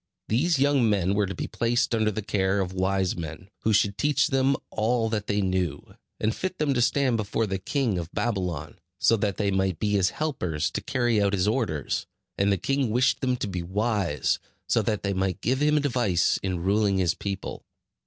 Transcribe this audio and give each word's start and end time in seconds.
These 0.29 0.57
young 0.57 0.89
men 0.89 1.13
were 1.13 1.27
to 1.27 1.35
be 1.35 1.45
placed 1.45 1.93
under 1.93 2.09
the 2.09 2.23
care 2.23 2.59
of 2.59 2.73
wise 2.73 3.15
men, 3.15 3.51
who 3.59 3.71
should 3.71 3.99
teach 3.99 4.29
them 4.29 4.55
all 4.71 5.09
that 5.09 5.27
they 5.27 5.41
knew, 5.43 5.93
and 6.19 6.33
fit 6.35 6.57
them 6.57 6.73
to 6.73 6.81
stand 6.81 7.17
before 7.17 7.45
the 7.45 7.59
king 7.59 7.99
of 7.99 8.11
Babylon, 8.11 8.79
so 8.97 9.15
that 9.17 9.37
they 9.37 9.51
might 9.51 9.77
be 9.77 9.91
his 9.91 10.09
helpers 10.09 10.71
to 10.71 10.81
carry 10.81 11.21
out 11.21 11.33
his 11.33 11.47
orders; 11.47 12.07
and 12.35 12.51
the 12.51 12.57
king 12.57 12.89
wished 12.89 13.21
them 13.21 13.37
to 13.37 13.47
be 13.47 13.61
wise, 13.61 14.39
so 14.67 14.81
that 14.81 15.03
they 15.03 15.13
might 15.13 15.39
give 15.39 15.59
him 15.61 15.77
advice 15.77 16.39
in 16.41 16.63
ruling 16.63 16.97
his 16.97 17.13
people. 17.13 17.63